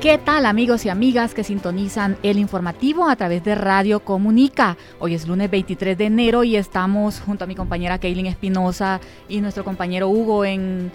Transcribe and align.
¿Qué 0.00 0.16
tal 0.16 0.46
amigos 0.46 0.86
y 0.86 0.90
amigas 0.90 1.34
que 1.34 1.42
sintonizan 1.42 2.18
el 2.22 2.38
informativo 2.38 3.08
a 3.08 3.16
través 3.16 3.42
de 3.42 3.56
Radio 3.56 3.98
Comunica? 3.98 4.76
Hoy 5.00 5.14
es 5.14 5.26
lunes 5.26 5.50
23 5.50 5.98
de 5.98 6.04
enero 6.04 6.44
y 6.44 6.54
estamos 6.54 7.18
junto 7.18 7.42
a 7.42 7.46
mi 7.48 7.56
compañera 7.56 7.98
Kaylin 7.98 8.26
Espinosa 8.26 9.00
y 9.28 9.40
nuestro 9.40 9.64
compañero 9.64 10.08
Hugo 10.08 10.44
en 10.44 10.92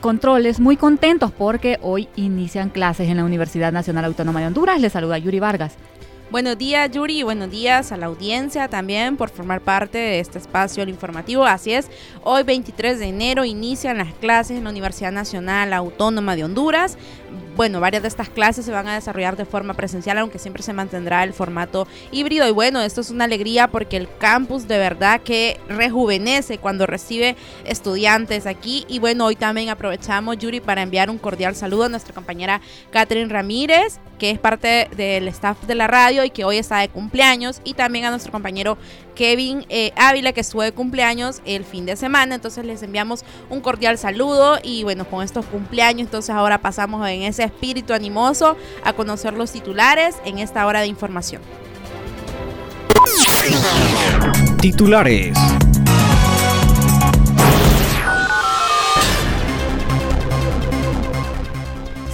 controles 0.00 0.60
muy 0.60 0.76
contentos 0.76 1.32
porque 1.32 1.80
hoy 1.82 2.08
inician 2.14 2.70
clases 2.70 3.08
en 3.08 3.16
la 3.16 3.24
Universidad 3.24 3.72
Nacional 3.72 4.04
Autónoma 4.04 4.38
de 4.38 4.46
Honduras. 4.46 4.80
Les 4.80 4.92
saluda 4.92 5.18
Yuri 5.18 5.40
Vargas. 5.40 5.74
Buenos 6.30 6.56
días 6.56 6.90
Yuri, 6.90 7.22
buenos 7.22 7.50
días 7.50 7.92
a 7.92 7.96
la 7.96 8.06
audiencia 8.06 8.68
también 8.68 9.16
por 9.16 9.30
formar 9.30 9.60
parte 9.60 9.98
de 9.98 10.20
este 10.20 10.38
espacio 10.38 10.82
el 10.82 10.88
informativo. 10.88 11.44
Así 11.44 11.72
es, 11.72 11.88
hoy 12.22 12.44
23 12.44 12.98
de 12.98 13.06
enero 13.06 13.44
inician 13.44 13.98
las 13.98 14.14
clases 14.14 14.56
en 14.58 14.64
la 14.64 14.70
Universidad 14.70 15.12
Nacional 15.12 15.72
Autónoma 15.72 16.34
de 16.34 16.44
Honduras. 16.44 16.98
Bueno, 17.56 17.78
varias 17.78 18.02
de 18.02 18.08
estas 18.08 18.28
clases 18.28 18.64
se 18.64 18.72
van 18.72 18.88
a 18.88 18.94
desarrollar 18.94 19.36
de 19.36 19.44
forma 19.44 19.74
presencial, 19.74 20.18
aunque 20.18 20.40
siempre 20.40 20.64
se 20.64 20.72
mantendrá 20.72 21.22
el 21.22 21.32
formato 21.32 21.86
híbrido. 22.10 22.48
Y 22.48 22.50
bueno, 22.50 22.80
esto 22.80 23.00
es 23.00 23.10
una 23.10 23.24
alegría 23.24 23.68
porque 23.68 23.96
el 23.96 24.08
campus 24.18 24.66
de 24.66 24.76
verdad 24.76 25.20
que 25.20 25.60
rejuvenece 25.68 26.58
cuando 26.58 26.84
recibe 26.84 27.36
estudiantes 27.64 28.46
aquí. 28.46 28.84
Y 28.88 28.98
bueno, 28.98 29.26
hoy 29.26 29.36
también 29.36 29.68
aprovechamos, 29.68 30.36
Yuri, 30.38 30.58
para 30.58 30.82
enviar 30.82 31.10
un 31.10 31.18
cordial 31.18 31.54
saludo 31.54 31.84
a 31.84 31.88
nuestra 31.88 32.12
compañera 32.12 32.60
Catherine 32.90 33.32
Ramírez, 33.32 34.00
que 34.18 34.30
es 34.30 34.38
parte 34.40 34.88
del 34.96 35.28
staff 35.28 35.62
de 35.62 35.76
la 35.76 35.86
radio 35.86 36.24
y 36.24 36.30
que 36.30 36.44
hoy 36.44 36.56
está 36.58 36.78
de 36.78 36.88
cumpleaños, 36.88 37.60
y 37.62 37.74
también 37.74 38.04
a 38.06 38.10
nuestro 38.10 38.32
compañero 38.32 38.78
Kevin 39.14 39.64
eh, 39.68 39.92
Ávila, 39.96 40.32
que 40.32 40.40
estuvo 40.40 40.62
de 40.62 40.72
cumpleaños 40.72 41.40
el 41.44 41.64
fin 41.64 41.86
de 41.86 41.96
semana. 41.96 42.34
Entonces 42.34 42.64
les 42.64 42.82
enviamos 42.82 43.24
un 43.50 43.60
cordial 43.60 43.98
saludo 43.98 44.58
y 44.62 44.84
bueno, 44.84 45.04
con 45.04 45.22
estos 45.22 45.46
cumpleaños, 45.46 46.02
entonces 46.02 46.34
ahora 46.34 46.58
pasamos 46.58 47.06
en 47.08 47.22
ese 47.22 47.44
espíritu 47.44 47.92
animoso 47.92 48.56
a 48.84 48.92
conocer 48.92 49.34
los 49.34 49.52
titulares 49.52 50.16
en 50.24 50.38
esta 50.38 50.66
hora 50.66 50.80
de 50.80 50.86
información. 50.86 51.42
Titulares. 54.60 55.36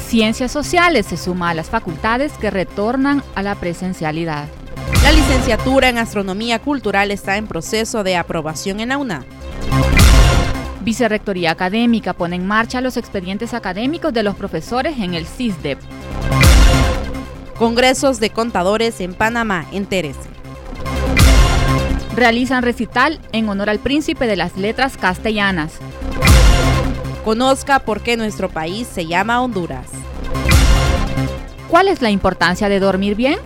Ciencias 0.08 0.50
Sociales 0.50 1.06
se 1.06 1.16
suma 1.16 1.50
a 1.50 1.54
las 1.54 1.70
facultades 1.70 2.32
que 2.32 2.50
retornan 2.50 3.22
a 3.36 3.44
la 3.44 3.54
presencialidad. 3.54 4.48
La 5.02 5.12
licenciatura 5.12 5.88
en 5.88 5.96
Astronomía 5.96 6.58
Cultural 6.58 7.10
está 7.10 7.38
en 7.38 7.46
proceso 7.46 8.04
de 8.04 8.16
aprobación 8.16 8.80
en 8.80 8.90
la 8.90 8.98
UNA. 8.98 9.24
Vicerrectoría 10.82 11.52
Académica 11.52 12.12
pone 12.12 12.36
en 12.36 12.46
marcha 12.46 12.82
los 12.82 12.98
expedientes 12.98 13.54
académicos 13.54 14.12
de 14.12 14.22
los 14.22 14.34
profesores 14.34 14.98
en 14.98 15.14
el 15.14 15.26
CISDEP. 15.26 15.78
Congresos 17.56 18.20
de 18.20 18.28
Contadores 18.28 19.00
en 19.00 19.14
Panamá, 19.14 19.66
entérese. 19.72 20.20
Realizan 22.14 22.62
recital 22.62 23.20
en 23.32 23.48
honor 23.48 23.70
al 23.70 23.78
príncipe 23.78 24.26
de 24.26 24.36
las 24.36 24.58
letras 24.58 24.98
castellanas. 24.98 25.72
Conozca 27.24 27.78
por 27.78 28.02
qué 28.02 28.18
nuestro 28.18 28.50
país 28.50 28.86
se 28.86 29.06
llama 29.06 29.40
Honduras. 29.40 29.86
¿Cuál 31.68 31.88
es 31.88 32.02
la 32.02 32.10
importancia 32.10 32.68
de 32.68 32.80
dormir 32.80 33.14
bien? 33.14 33.38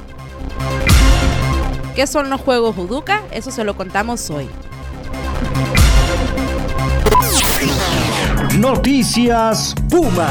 ¿Qué 1.94 2.08
son 2.08 2.28
los 2.28 2.40
juegos 2.40 2.74
Juduca? 2.74 3.22
Eso 3.30 3.52
se 3.52 3.62
lo 3.62 3.76
contamos 3.76 4.28
hoy. 4.30 4.48
Noticias 8.58 9.74
Puma. 9.88 10.28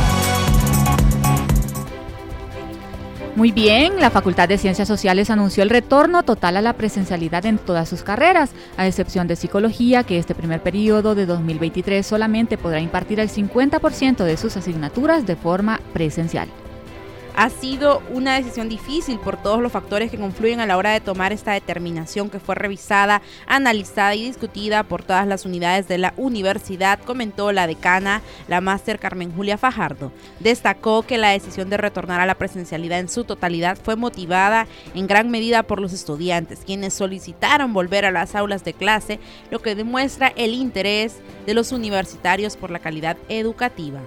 Muy 3.36 3.52
bien, 3.52 4.00
la 4.00 4.12
Facultad 4.12 4.48
de 4.50 4.58
Ciencias 4.58 4.88
Sociales 4.88 5.30
anunció 5.30 5.64
el 5.64 5.70
retorno 5.70 6.24
total 6.24 6.58
a 6.58 6.62
la 6.62 6.74
presencialidad 6.74 7.46
en 7.46 7.58
todas 7.58 7.88
sus 7.88 8.04
carreras, 8.04 8.52
a 8.78 8.86
excepción 8.86 9.28
de 9.28 9.38
psicología, 9.38 10.04
que 10.04 10.20
este 10.20 10.36
primer 10.36 10.62
periodo 10.62 11.16
de 11.16 11.26
2023 11.26 12.06
solamente 12.06 12.58
podrá 12.58 12.80
impartir 12.82 13.20
el 13.22 13.30
50% 13.30 14.24
de 14.24 14.38
sus 14.38 14.56
asignaturas 14.58 15.26
de 15.26 15.36
forma 15.36 15.80
presencial. 15.94 16.50
Ha 17.36 17.50
sido 17.50 18.04
una 18.12 18.36
decisión 18.36 18.70
difícil 18.70 19.18
por 19.18 19.42
todos 19.42 19.60
los 19.60 19.72
factores 19.72 20.12
que 20.12 20.20
confluyen 20.20 20.60
a 20.60 20.68
la 20.68 20.78
hora 20.78 20.92
de 20.92 21.02
tomar 21.02 21.34
esta 21.34 21.54
determinación 21.54 22.30
que 22.30 22.40
fue 22.40 22.54
revisada, 22.54 23.24
analizada 23.48 24.14
y 24.14 24.26
discutida 24.26 24.84
por 24.84 25.04
todas 25.04 25.26
las 25.26 25.44
unidades 25.44 25.88
de 25.88 25.98
la 25.98 26.14
universidad, 26.16 27.00
comentó 27.00 27.52
la 27.52 27.66
decana, 27.66 28.22
la 28.48 28.62
máster 28.62 29.00
Carmen 29.00 29.34
Julia 29.36 29.58
Fajardo. 29.58 30.12
Destacó 30.42 31.02
que 31.02 31.18
la 31.18 31.30
decisión 31.30 31.72
de 31.72 31.78
retornar 31.78 32.22
a 32.22 32.28
la 32.28 32.36
presencialidad 32.36 33.00
en 33.00 33.10
su 33.10 33.24
totalidad 33.24 33.80
fue 33.84 33.96
motivada 33.96 34.68
en 34.94 35.08
gran 35.08 35.32
medida 35.32 35.64
por 35.64 35.82
los 35.82 35.92
estudiantes, 35.92 36.62
quienes 36.64 36.94
solicitaron 36.94 37.74
volver 37.74 38.06
a 38.06 38.12
las 38.12 38.36
aulas 38.36 38.64
de 38.64 38.74
clase, 38.74 39.20
lo 39.50 39.60
que 39.60 39.74
demuestra 39.74 40.32
el 40.36 40.54
interés 40.54 41.16
de 41.48 41.56
los 41.56 41.72
universitarios 41.72 42.58
por 42.58 42.70
la 42.70 42.78
calidad 42.78 43.18
educativa. 43.28 44.02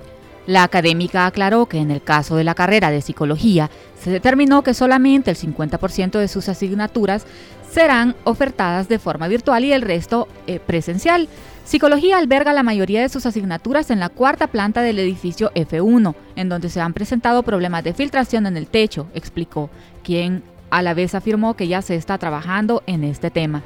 La 0.47 0.63
académica 0.63 1.27
aclaró 1.27 1.67
que 1.67 1.79
en 1.79 1.91
el 1.91 2.03
caso 2.03 2.37
de 2.37 2.45
la 2.45 2.55
carrera 2.55 2.91
de 2.91 3.03
psicología 3.03 3.71
se 4.01 4.11
determinó 4.11 4.63
que 4.63 4.75
solamente 4.75 5.31
el 5.31 5.37
50% 5.37 6.19
de 6.19 6.29
sus 6.29 6.49
asignaturas 6.49 7.27
serán 7.71 8.15
ofertadas 8.25 8.89
de 8.89 8.99
forma 8.99 9.27
virtual 9.29 9.65
y 9.65 9.73
el 9.73 9.83
resto 9.83 10.29
eh, 10.47 10.61
presencial. 10.61 11.29
Psicología 11.65 12.19
alberga 12.19 12.53
la 12.53 12.63
mayoría 12.63 13.03
de 13.03 13.09
sus 13.09 13.27
asignaturas 13.27 13.91
en 13.91 13.99
la 13.99 14.09
cuarta 14.09 14.47
planta 14.47 14.83
del 14.83 15.01
edificio 15.01 15.51
F1, 15.55 16.15
en 16.37 16.49
donde 16.49 16.71
se 16.71 16.81
han 16.81 16.95
presentado 16.95 17.43
problemas 17.43 17.83
de 17.83 17.93
filtración 17.93 18.47
en 18.47 18.57
el 18.57 18.69
techo, 18.69 19.09
explicó, 19.15 19.69
quien 20.05 20.45
a 20.71 20.83
la 20.83 20.95
vez 20.95 21.17
afirmó 21.17 21.55
que 21.55 21.67
ya 21.67 21.83
se 21.83 21.97
está 21.97 22.19
trabajando 22.19 22.85
en 22.87 23.03
este 23.03 23.31
tema. 23.31 23.63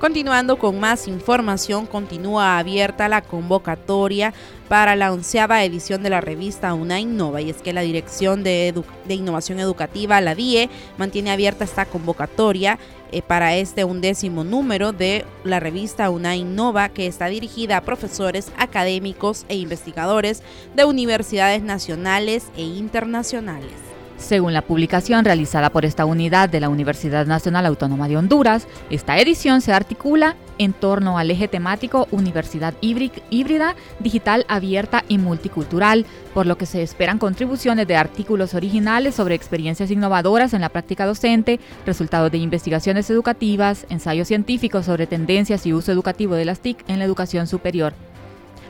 Continuando 0.00 0.60
con 0.60 0.78
más 0.78 1.08
información, 1.08 1.84
continúa 1.84 2.58
abierta 2.58 3.08
la 3.08 3.20
convocatoria 3.20 4.32
para 4.68 4.94
la 4.94 5.12
onceava 5.12 5.64
edición 5.64 6.04
de 6.04 6.10
la 6.10 6.20
revista 6.20 6.72
Una 6.72 7.00
Innova 7.00 7.40
y 7.40 7.50
es 7.50 7.62
que 7.62 7.72
la 7.72 7.80
Dirección 7.80 8.44
de, 8.44 8.72
Innovación 9.08 9.58
Educativa, 9.58 10.20
la 10.20 10.36
DIE, 10.36 10.70
mantiene 10.98 11.32
abierta 11.32 11.64
esta 11.64 11.84
convocatoria 11.84 12.78
eh, 13.10 13.22
para 13.22 13.56
este 13.56 13.82
undécimo 13.82 14.44
número 14.44 14.92
de 14.92 15.24
la 15.42 15.58
revista 15.58 16.10
Una 16.10 16.36
Innova 16.36 16.90
que 16.90 17.08
está 17.08 17.26
dirigida 17.26 17.78
a 17.78 17.80
profesores, 17.80 18.52
académicos 18.56 19.46
e 19.48 19.56
investigadores 19.56 20.44
de 20.76 20.84
universidades 20.84 21.60
nacionales 21.64 22.52
e 22.56 22.62
internacionales. 22.62 23.97
Según 24.18 24.52
la 24.52 24.62
publicación 24.62 25.24
realizada 25.24 25.70
por 25.70 25.84
esta 25.84 26.04
unidad 26.04 26.48
de 26.48 26.58
la 26.58 26.68
Universidad 26.68 27.24
Nacional 27.24 27.64
Autónoma 27.66 28.08
de 28.08 28.16
Honduras, 28.16 28.66
esta 28.90 29.16
edición 29.16 29.60
se 29.60 29.72
articula 29.72 30.34
en 30.58 30.72
torno 30.72 31.18
al 31.18 31.30
eje 31.30 31.46
temático 31.46 32.08
Universidad 32.10 32.74
Híbrida, 32.80 33.76
Digital 34.00 34.44
Abierta 34.48 35.04
y 35.08 35.18
Multicultural, 35.18 36.04
por 36.34 36.46
lo 36.46 36.58
que 36.58 36.66
se 36.66 36.82
esperan 36.82 37.18
contribuciones 37.18 37.86
de 37.86 37.96
artículos 37.96 38.54
originales 38.54 39.14
sobre 39.14 39.36
experiencias 39.36 39.92
innovadoras 39.92 40.52
en 40.52 40.62
la 40.62 40.68
práctica 40.68 41.06
docente, 41.06 41.60
resultados 41.86 42.32
de 42.32 42.38
investigaciones 42.38 43.08
educativas, 43.10 43.86
ensayos 43.88 44.26
científicos 44.26 44.86
sobre 44.86 45.06
tendencias 45.06 45.64
y 45.64 45.72
uso 45.72 45.92
educativo 45.92 46.34
de 46.34 46.44
las 46.44 46.58
TIC 46.58 46.84
en 46.88 46.98
la 46.98 47.04
educación 47.04 47.46
superior. 47.46 47.94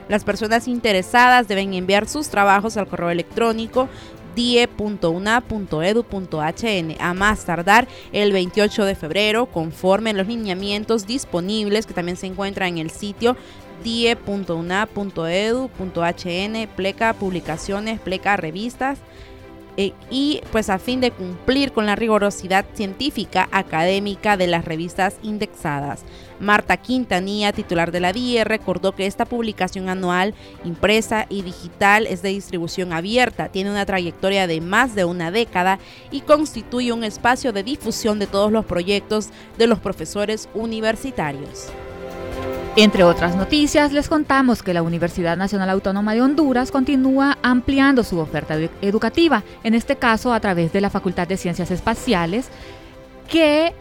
Las 0.09 0.23
personas 0.23 0.67
interesadas 0.67 1.47
deben 1.47 1.75
enviar 1.75 2.07
sus 2.07 2.29
trabajos 2.29 2.77
al 2.77 2.87
correo 2.87 3.11
electrónico 3.11 3.89
die.una.edu.hn 4.35 6.95
a 6.99 7.13
más 7.13 7.45
tardar 7.45 7.87
el 8.11 8.31
28 8.31 8.85
de 8.85 8.95
febrero. 8.95 9.45
Conforme 9.47 10.13
los 10.13 10.27
lineamientos 10.27 11.05
disponibles 11.05 11.85
que 11.85 11.93
también 11.93 12.17
se 12.17 12.25
encuentran 12.27 12.69
en 12.69 12.77
el 12.79 12.89
sitio 12.89 13.35
die.una.edu.hn, 13.83 16.67
pleca 16.75 17.13
publicaciones, 17.13 17.99
pleca 17.99 18.37
revistas 18.37 18.99
eh, 19.81 19.93
y 20.11 20.41
pues 20.51 20.69
a 20.69 20.77
fin 20.77 20.99
de 20.99 21.11
cumplir 21.11 21.71
con 21.71 21.85
la 21.85 21.95
rigurosidad 21.95 22.65
científica 22.73 23.47
académica 23.49 24.35
de 24.35 24.45
las 24.45 24.65
revistas 24.65 25.15
indexadas. 25.23 26.03
Marta 26.41 26.75
Quintanilla, 26.75 27.53
titular 27.53 27.93
de 27.93 28.01
la 28.01 28.11
DIE, 28.11 28.43
recordó 28.43 28.93
que 28.93 29.05
esta 29.05 29.23
publicación 29.23 29.87
anual 29.87 30.33
impresa 30.65 31.27
y 31.29 31.43
digital 31.43 32.07
es 32.07 32.21
de 32.21 32.27
distribución 32.27 32.91
abierta, 32.91 33.47
tiene 33.47 33.71
una 33.71 33.85
trayectoria 33.85 34.47
de 34.47 34.59
más 34.59 34.95
de 34.95 35.05
una 35.05 35.31
década 35.31 35.79
y 36.11 36.21
constituye 36.21 36.91
un 36.91 37.05
espacio 37.05 37.53
de 37.53 37.63
difusión 37.63 38.19
de 38.19 38.27
todos 38.27 38.51
los 38.51 38.65
proyectos 38.65 39.29
de 39.57 39.67
los 39.67 39.79
profesores 39.79 40.49
universitarios. 40.53 41.69
Entre 42.81 43.03
otras 43.03 43.35
noticias, 43.35 43.91
les 43.91 44.07
contamos 44.07 44.63
que 44.63 44.73
la 44.73 44.81
Universidad 44.81 45.35
Nacional 45.35 45.69
Autónoma 45.69 46.13
de 46.13 46.21
Honduras 46.21 46.71
continúa 46.71 47.37
ampliando 47.43 48.05
su 48.05 48.17
oferta 48.19 48.57
educativa, 48.81 49.43
en 49.65 49.75
este 49.75 49.97
caso 49.97 50.31
a 50.31 50.39
través 50.39 50.71
de 50.71 50.79
la 50.79 50.89
Facultad 50.89 51.27
de 51.27 51.35
Ciencias 51.35 51.71
Espaciales, 51.71 52.47
que 53.27 53.73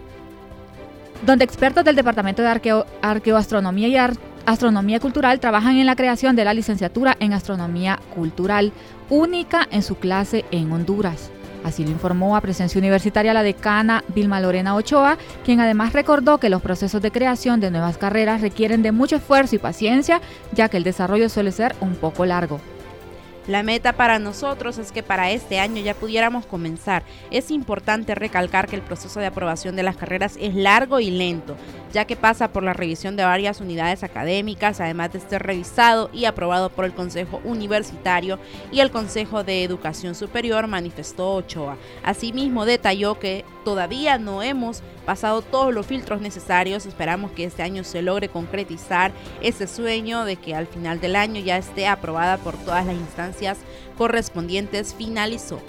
donde 1.24 1.44
expertos 1.44 1.84
del 1.84 1.94
Departamento 1.94 2.42
de 2.42 2.48
Arqueo, 2.48 2.86
Arqueoastronomía 3.00 3.86
y 3.86 4.16
Astronomía 4.46 4.98
Cultural 4.98 5.38
trabajan 5.38 5.76
en 5.76 5.86
la 5.86 5.94
creación 5.94 6.34
de 6.34 6.44
la 6.44 6.52
licenciatura 6.52 7.16
en 7.20 7.34
Astronomía 7.34 8.00
Cultural, 8.16 8.72
única 9.10 9.68
en 9.70 9.84
su 9.84 9.94
clase 9.94 10.44
en 10.50 10.72
Honduras. 10.72 11.30
Así 11.64 11.84
lo 11.84 11.90
informó 11.90 12.36
a 12.36 12.40
presencia 12.40 12.78
universitaria 12.78 13.34
la 13.34 13.42
decana 13.42 14.04
Vilma 14.14 14.40
Lorena 14.40 14.74
Ochoa, 14.74 15.18
quien 15.44 15.60
además 15.60 15.92
recordó 15.92 16.38
que 16.38 16.48
los 16.48 16.62
procesos 16.62 17.02
de 17.02 17.10
creación 17.10 17.60
de 17.60 17.70
nuevas 17.70 17.98
carreras 17.98 18.40
requieren 18.40 18.82
de 18.82 18.92
mucho 18.92 19.16
esfuerzo 19.16 19.56
y 19.56 19.58
paciencia, 19.58 20.20
ya 20.52 20.68
que 20.68 20.76
el 20.76 20.84
desarrollo 20.84 21.28
suele 21.28 21.52
ser 21.52 21.74
un 21.80 21.94
poco 21.96 22.24
largo. 22.24 22.60
La 23.48 23.62
meta 23.62 23.94
para 23.94 24.18
nosotros 24.18 24.76
es 24.76 24.92
que 24.92 25.02
para 25.02 25.30
este 25.30 25.58
año 25.58 25.80
ya 25.80 25.94
pudiéramos 25.94 26.44
comenzar. 26.44 27.02
Es 27.30 27.50
importante 27.50 28.14
recalcar 28.14 28.68
que 28.68 28.76
el 28.76 28.82
proceso 28.82 29.20
de 29.20 29.26
aprobación 29.26 29.74
de 29.74 29.82
las 29.82 29.96
carreras 29.96 30.36
es 30.38 30.54
largo 30.54 31.00
y 31.00 31.10
lento, 31.10 31.56
ya 31.90 32.04
que 32.04 32.14
pasa 32.14 32.52
por 32.52 32.62
la 32.62 32.74
revisión 32.74 33.16
de 33.16 33.24
varias 33.24 33.62
unidades 33.62 34.04
académicas, 34.04 34.82
además 34.82 35.14
de 35.14 35.20
ser 35.20 35.44
revisado 35.44 36.10
y 36.12 36.26
aprobado 36.26 36.68
por 36.68 36.84
el 36.84 36.92
Consejo 36.92 37.40
Universitario 37.42 38.38
y 38.70 38.80
el 38.80 38.90
Consejo 38.90 39.44
de 39.44 39.64
Educación 39.64 40.14
Superior, 40.14 40.66
manifestó 40.66 41.32
Ochoa. 41.32 41.78
Asimismo, 42.04 42.66
detalló 42.66 43.18
que 43.18 43.46
todavía 43.64 44.18
no 44.18 44.42
hemos 44.42 44.82
pasado 45.08 45.40
todos 45.40 45.72
los 45.72 45.86
filtros 45.86 46.20
necesarios. 46.20 46.84
Esperamos 46.84 47.30
que 47.30 47.44
este 47.44 47.62
año 47.62 47.82
se 47.82 48.02
logre 48.02 48.28
concretizar 48.28 49.10
ese 49.40 49.66
sueño 49.66 50.26
de 50.26 50.36
que 50.36 50.54
al 50.54 50.66
final 50.66 51.00
del 51.00 51.16
año 51.16 51.40
ya 51.40 51.56
esté 51.56 51.86
aprobada 51.86 52.36
por 52.36 52.58
todas 52.58 52.84
las 52.84 52.94
instancias 52.94 53.56
correspondientes. 53.96 54.92
Finalizó. 54.92 55.62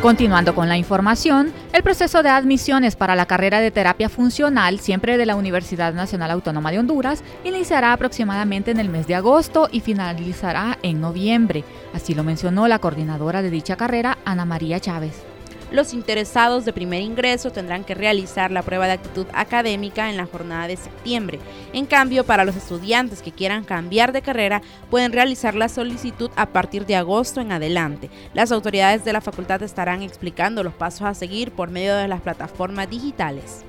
Continuando 0.00 0.54
con 0.54 0.70
la 0.70 0.78
información, 0.78 1.52
el 1.74 1.82
proceso 1.82 2.22
de 2.22 2.30
admisiones 2.30 2.96
para 2.96 3.14
la 3.14 3.26
carrera 3.26 3.60
de 3.60 3.70
terapia 3.70 4.08
funcional, 4.08 4.80
siempre 4.80 5.18
de 5.18 5.26
la 5.26 5.36
Universidad 5.36 5.92
Nacional 5.92 6.30
Autónoma 6.30 6.70
de 6.70 6.78
Honduras, 6.78 7.22
iniciará 7.44 7.92
aproximadamente 7.92 8.70
en 8.70 8.80
el 8.80 8.88
mes 8.88 9.06
de 9.06 9.16
agosto 9.16 9.68
y 9.70 9.80
finalizará 9.80 10.78
en 10.82 11.02
noviembre. 11.02 11.62
Así 11.92 12.14
lo 12.14 12.24
mencionó 12.24 12.68
la 12.68 12.78
coordinadora 12.78 13.42
de 13.42 13.50
dicha 13.50 13.76
carrera, 13.76 14.16
Ana 14.24 14.46
María 14.46 14.80
Chávez 14.80 15.33
los 15.74 15.92
interesados 15.92 16.64
de 16.64 16.72
primer 16.72 17.02
ingreso 17.02 17.50
tendrán 17.50 17.82
que 17.82 17.94
realizar 17.94 18.52
la 18.52 18.62
prueba 18.62 18.86
de 18.86 18.92
actitud 18.92 19.26
académica 19.34 20.08
en 20.08 20.16
la 20.16 20.26
jornada 20.26 20.68
de 20.68 20.76
septiembre. 20.76 21.40
En 21.72 21.84
cambio, 21.84 22.24
para 22.24 22.44
los 22.44 22.54
estudiantes 22.54 23.22
que 23.22 23.32
quieran 23.32 23.64
cambiar 23.64 24.12
de 24.12 24.22
carrera, 24.22 24.62
pueden 24.88 25.12
realizar 25.12 25.56
la 25.56 25.68
solicitud 25.68 26.30
a 26.36 26.46
partir 26.46 26.86
de 26.86 26.94
agosto 26.94 27.40
en 27.40 27.50
adelante. 27.50 28.08
Las 28.34 28.52
autoridades 28.52 29.04
de 29.04 29.12
la 29.12 29.20
facultad 29.20 29.62
estarán 29.64 30.02
explicando 30.02 30.62
los 30.62 30.74
pasos 30.74 31.02
a 31.02 31.14
seguir 31.14 31.50
por 31.50 31.70
medio 31.70 31.96
de 31.96 32.06
las 32.06 32.20
plataformas 32.20 32.88
digitales. 32.88 33.64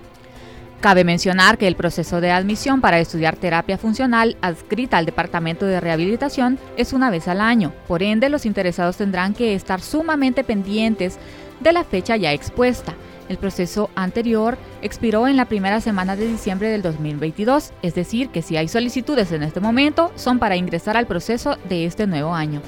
Cabe 0.81 1.03
mencionar 1.03 1.57
que 1.57 1.67
el 1.67 1.75
proceso 1.75 2.21
de 2.21 2.29
admisión 2.29 2.79
para 2.79 2.99
estudiar 2.99 3.37
terapia 3.37 3.79
funcional 3.79 4.37
adscrita 4.41 4.97
al 4.97 5.07
Departamento 5.07 5.65
de 5.65 5.79
Rehabilitación 5.79 6.59
es 6.77 6.93
una 6.93 7.09
vez 7.09 7.27
al 7.27 7.41
año. 7.41 7.73
Por 7.87 8.03
ende, 8.03 8.29
los 8.29 8.45
interesados 8.45 8.97
tendrán 8.97 9.33
que 9.33 9.55
estar 9.55 9.81
sumamente 9.81 10.43
pendientes 10.43 11.17
de 11.59 11.73
la 11.73 11.83
fecha 11.83 12.15
ya 12.15 12.33
expuesta. 12.33 12.93
El 13.27 13.37
proceso 13.37 13.89
anterior 13.95 14.57
expiró 14.81 15.27
en 15.27 15.35
la 15.35 15.45
primera 15.45 15.81
semana 15.81 16.15
de 16.15 16.27
diciembre 16.27 16.69
del 16.69 16.83
2022, 16.83 17.71
es 17.81 17.95
decir, 17.95 18.29
que 18.29 18.43
si 18.43 18.55
hay 18.55 18.67
solicitudes 18.67 19.31
en 19.31 19.41
este 19.41 19.59
momento, 19.59 20.11
son 20.15 20.37
para 20.37 20.55
ingresar 20.55 20.95
al 20.95 21.07
proceso 21.07 21.57
de 21.67 21.85
este 21.85 22.05
nuevo 22.05 22.35
año. 22.35 22.61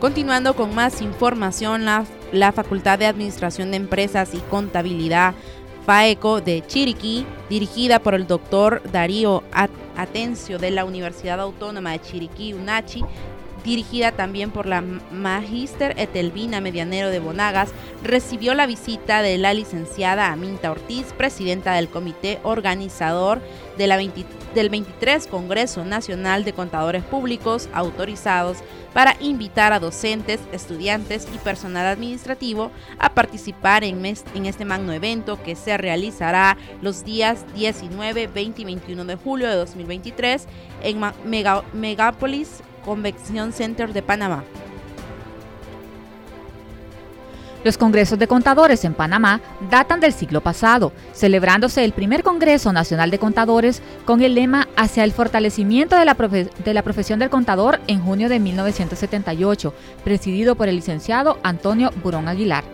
Continuando 0.00 0.54
con 0.54 0.74
más 0.74 1.02
información, 1.02 1.84
la, 1.84 2.52
Facultad 2.52 3.00
de 3.00 3.06
Administración 3.06 3.72
de 3.72 3.78
Empresas 3.78 4.32
y 4.32 4.38
Contabilidad 4.38 5.34
FAECO 5.84 6.40
de 6.40 6.62
Chiriquí, 6.64 7.26
dirigida 7.50 7.98
por 7.98 8.14
el 8.14 8.26
doctor 8.26 8.80
Darío 8.92 9.42
Atencio 9.96 10.58
de 10.58 10.70
la 10.70 10.84
Universidad 10.84 11.40
Autónoma 11.40 11.92
de 11.92 12.00
Chiriquí, 12.00 12.52
UNACHI, 12.52 13.04
dirigida 13.64 14.12
también 14.12 14.50
por 14.50 14.66
la 14.66 14.80
magíster 14.80 15.94
Etelvina 15.98 16.60
Medianero 16.60 17.10
de 17.10 17.18
Bonagas, 17.18 17.70
recibió 18.02 18.54
la 18.54 18.66
visita 18.66 19.22
de 19.22 19.38
la 19.38 19.54
licenciada 19.54 20.32
Aminta 20.32 20.70
Ortiz, 20.70 21.12
presidenta 21.16 21.74
del 21.74 21.88
comité 21.88 22.38
organizador 22.42 23.40
de 23.76 23.86
la 23.86 23.98
del 24.54 24.70
23 24.70 25.26
Congreso 25.26 25.84
Nacional 25.84 26.44
de 26.44 26.52
Contadores 26.52 27.04
Públicos 27.04 27.68
autorizados 27.72 28.58
para 28.92 29.16
invitar 29.20 29.72
a 29.72 29.78
docentes, 29.78 30.40
estudiantes 30.52 31.28
y 31.32 31.38
personal 31.38 31.86
administrativo 31.86 32.70
a 32.98 33.14
participar 33.14 33.84
en, 33.84 34.04
en 34.04 34.46
este 34.46 34.64
magno 34.64 34.92
evento 34.92 35.40
que 35.42 35.54
se 35.54 35.76
realizará 35.76 36.56
los 36.82 37.04
días 37.04 37.44
19, 37.54 38.26
20 38.28 38.62
y 38.62 38.64
21 38.64 39.04
de 39.04 39.16
julio 39.16 39.48
de 39.48 39.54
2023 39.54 40.46
en 40.82 41.00
Megápolis, 41.74 42.62
Convención 42.88 43.52
Center 43.52 43.92
de 43.92 44.00
Panamá. 44.00 44.44
Los 47.62 47.76
congresos 47.76 48.18
de 48.18 48.26
contadores 48.26 48.82
en 48.86 48.94
Panamá 48.94 49.42
datan 49.68 50.00
del 50.00 50.14
siglo 50.14 50.40
pasado, 50.40 50.94
celebrándose 51.12 51.84
el 51.84 51.92
primer 51.92 52.22
Congreso 52.22 52.72
Nacional 52.72 53.10
de 53.10 53.18
Contadores 53.18 53.82
con 54.06 54.22
el 54.22 54.34
lema 54.34 54.68
Hacia 54.74 55.04
el 55.04 55.12
fortalecimiento 55.12 55.96
de 55.96 56.06
la, 56.06 56.14
de 56.14 56.72
la 56.74 56.82
profesión 56.82 57.18
del 57.18 57.28
contador 57.28 57.78
en 57.88 58.00
junio 58.00 58.30
de 58.30 58.38
1978, 58.38 59.74
presidido 60.02 60.54
por 60.54 60.68
el 60.68 60.76
licenciado 60.76 61.36
Antonio 61.42 61.90
Burón 62.02 62.26
Aguilar. 62.26 62.64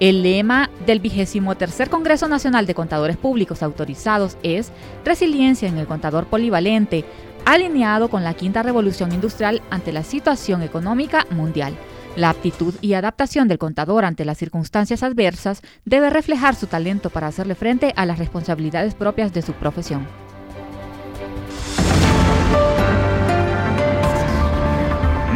El 0.00 0.22
lema 0.22 0.70
del 0.86 1.00
vigésimo 1.00 1.56
tercer 1.56 1.90
Congreso 1.90 2.28
Nacional 2.28 2.66
de 2.66 2.74
Contadores 2.74 3.16
Públicos 3.16 3.64
Autorizados 3.64 4.36
es 4.44 4.70
Resiliencia 5.04 5.68
en 5.68 5.76
el 5.76 5.88
contador 5.88 6.26
polivalente, 6.26 7.04
alineado 7.44 8.08
con 8.08 8.22
la 8.22 8.34
quinta 8.34 8.62
revolución 8.62 9.10
industrial 9.10 9.60
ante 9.70 9.90
la 9.90 10.04
situación 10.04 10.62
económica 10.62 11.26
mundial. 11.30 11.74
La 12.14 12.30
aptitud 12.30 12.74
y 12.80 12.92
adaptación 12.92 13.48
del 13.48 13.58
contador 13.58 14.04
ante 14.04 14.24
las 14.24 14.38
circunstancias 14.38 15.02
adversas 15.02 15.62
debe 15.84 16.10
reflejar 16.10 16.54
su 16.54 16.68
talento 16.68 17.10
para 17.10 17.26
hacerle 17.26 17.56
frente 17.56 17.92
a 17.96 18.06
las 18.06 18.20
responsabilidades 18.20 18.94
propias 18.94 19.32
de 19.32 19.42
su 19.42 19.52
profesión. 19.52 20.06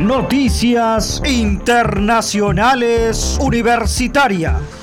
Noticias 0.03 1.23
Internacionales 1.25 3.39
Universitarias. 3.41 4.82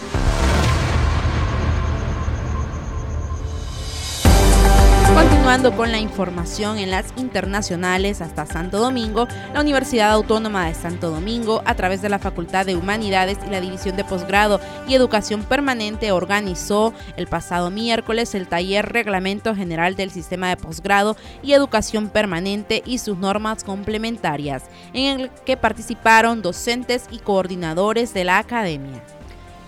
Continuando 5.13 5.75
con 5.75 5.91
la 5.91 5.99
información 5.99 6.77
en 6.77 6.91
las 6.91 7.13
internacionales 7.17 8.21
hasta 8.21 8.45
Santo 8.45 8.79
Domingo, 8.79 9.27
la 9.53 9.61
Universidad 9.61 10.11
Autónoma 10.11 10.67
de 10.67 10.73
Santo 10.73 11.09
Domingo, 11.09 11.61
a 11.65 11.75
través 11.75 12.01
de 12.01 12.09
la 12.09 12.19
Facultad 12.19 12.65
de 12.65 12.75
Humanidades 12.75 13.37
y 13.45 13.49
la 13.49 13.59
División 13.59 13.97
de 13.97 14.03
Posgrado 14.03 14.61
y 14.87 14.93
Educación 14.93 15.43
Permanente, 15.43 16.11
organizó 16.11 16.93
el 17.17 17.27
pasado 17.27 17.71
miércoles 17.71 18.35
el 18.35 18.47
taller 18.47 18.91
Reglamento 18.91 19.55
General 19.55 19.95
del 19.95 20.11
Sistema 20.11 20.49
de 20.49 20.57
Posgrado 20.57 21.17
y 21.41 21.53
Educación 21.53 22.09
Permanente 22.09 22.83
y 22.85 22.99
sus 22.99 23.17
normas 23.17 23.63
complementarias, 23.63 24.63
en 24.93 25.19
el 25.19 25.29
que 25.45 25.57
participaron 25.57 26.41
docentes 26.41 27.05
y 27.11 27.19
coordinadores 27.19 28.13
de 28.13 28.23
la 28.23 28.37
academia. 28.37 29.03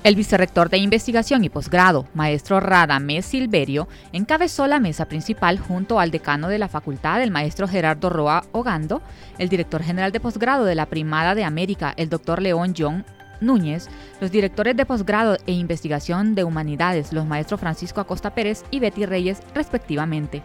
El 0.04 0.16
vicerrector 0.16 0.72
de 0.72 0.80
investigación 0.80 1.44
y 1.44 1.50
posgrado, 1.50 2.08
maestro 2.16 2.60
Radamés 2.60 3.24
Silverio, 3.24 3.88
encabezó 4.14 4.66
la 4.66 4.80
mesa 4.80 5.06
principal 5.06 5.60
junto 5.60 6.00
al 6.00 6.10
decano 6.10 6.48
de 6.48 6.58
la 6.58 6.68
facultad, 6.68 7.22
el 7.22 7.30
maestro 7.30 7.68
Gerardo 7.68 8.10
Roa 8.10 8.44
Ogando, 8.52 9.04
el 9.38 9.48
director 9.48 9.84
general 9.84 10.12
de 10.12 10.20
posgrado 10.20 10.66
de 10.66 10.74
la 10.74 10.88
Primada 10.88 11.36
de 11.36 11.44
América, 11.44 11.94
el 11.98 12.10
doctor 12.10 12.42
León 12.42 12.74
John 12.76 13.06
Núñez, 13.42 13.90
los 14.20 14.32
directores 14.32 14.76
de 14.76 14.88
posgrado 14.88 15.38
e 15.46 15.52
investigación 15.52 16.34
de 16.34 16.46
humanidades, 16.46 17.14
los 17.14 17.28
maestros 17.28 17.60
Francisco 17.60 18.02
Acosta 18.02 18.34
Pérez 18.34 18.64
y 18.72 18.80
Betty 18.80 19.06
Reyes, 19.06 19.44
respectivamente. 19.54 20.42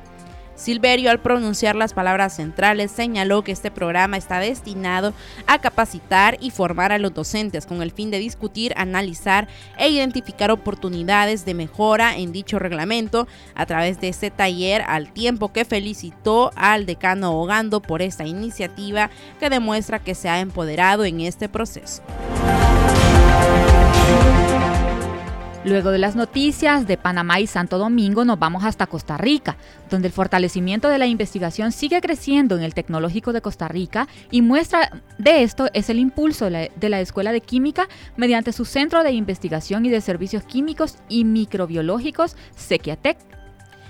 Silverio, 0.56 1.10
al 1.10 1.20
pronunciar 1.20 1.76
las 1.76 1.92
palabras 1.92 2.34
centrales, 2.34 2.90
señaló 2.90 3.42
que 3.42 3.52
este 3.52 3.70
programa 3.70 4.16
está 4.16 4.40
destinado 4.40 5.12
a 5.46 5.60
capacitar 5.60 6.38
y 6.40 6.50
formar 6.50 6.92
a 6.92 6.98
los 6.98 7.12
docentes 7.12 7.66
con 7.66 7.82
el 7.82 7.92
fin 7.92 8.10
de 8.10 8.18
discutir, 8.18 8.72
analizar 8.76 9.48
e 9.78 9.90
identificar 9.90 10.50
oportunidades 10.50 11.44
de 11.44 11.54
mejora 11.54 12.16
en 12.16 12.32
dicho 12.32 12.58
reglamento 12.58 13.28
a 13.54 13.66
través 13.66 14.00
de 14.00 14.08
este 14.08 14.30
taller, 14.30 14.82
al 14.86 15.12
tiempo 15.12 15.52
que 15.52 15.64
felicitó 15.64 16.50
al 16.56 16.86
decano 16.86 17.38
Ogando 17.38 17.80
por 17.80 18.00
esta 18.00 18.26
iniciativa 18.26 19.10
que 19.38 19.50
demuestra 19.50 19.98
que 19.98 20.14
se 20.14 20.28
ha 20.28 20.40
empoderado 20.40 21.04
en 21.04 21.20
este 21.20 21.48
proceso. 21.48 22.02
Luego 25.66 25.90
de 25.90 25.98
las 25.98 26.14
noticias 26.14 26.86
de 26.86 26.96
Panamá 26.96 27.40
y 27.40 27.48
Santo 27.48 27.76
Domingo 27.78 28.24
nos 28.24 28.38
vamos 28.38 28.62
hasta 28.62 28.86
Costa 28.86 29.16
Rica, 29.16 29.56
donde 29.90 30.06
el 30.06 30.14
fortalecimiento 30.14 30.88
de 30.88 30.98
la 30.98 31.08
investigación 31.08 31.72
sigue 31.72 32.00
creciendo 32.00 32.56
en 32.56 32.62
el 32.62 32.72
Tecnológico 32.72 33.32
de 33.32 33.40
Costa 33.40 33.66
Rica 33.66 34.06
y 34.30 34.42
muestra 34.42 35.02
de 35.18 35.42
esto 35.42 35.66
es 35.74 35.90
el 35.90 35.98
impulso 35.98 36.48
de 36.50 36.88
la 36.88 37.00
Escuela 37.00 37.32
de 37.32 37.40
Química 37.40 37.88
mediante 38.16 38.52
su 38.52 38.64
Centro 38.64 39.02
de 39.02 39.10
Investigación 39.10 39.84
y 39.84 39.88
de 39.88 40.00
Servicios 40.00 40.44
Químicos 40.44 40.98
y 41.08 41.24
Microbiológicos, 41.24 42.36
Sequiatec 42.54 43.18